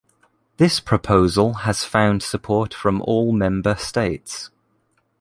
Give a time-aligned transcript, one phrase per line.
[0.57, 4.49] This proposal has found support from all Member States.